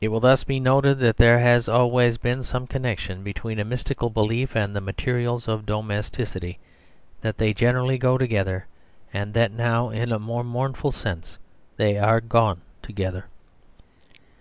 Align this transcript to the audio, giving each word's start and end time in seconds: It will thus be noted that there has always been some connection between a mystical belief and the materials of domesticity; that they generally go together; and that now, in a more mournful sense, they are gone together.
It 0.00 0.08
will 0.08 0.18
thus 0.18 0.42
be 0.42 0.58
noted 0.58 0.98
that 0.98 1.18
there 1.18 1.38
has 1.38 1.68
always 1.68 2.18
been 2.18 2.42
some 2.42 2.66
connection 2.66 3.22
between 3.22 3.60
a 3.60 3.64
mystical 3.64 4.10
belief 4.10 4.56
and 4.56 4.74
the 4.74 4.80
materials 4.80 5.46
of 5.46 5.66
domesticity; 5.66 6.58
that 7.20 7.38
they 7.38 7.54
generally 7.54 7.96
go 7.96 8.18
together; 8.18 8.66
and 9.12 9.32
that 9.34 9.52
now, 9.52 9.90
in 9.90 10.10
a 10.10 10.18
more 10.18 10.42
mournful 10.42 10.90
sense, 10.90 11.38
they 11.76 11.96
are 11.96 12.20
gone 12.20 12.62
together. 12.82 13.26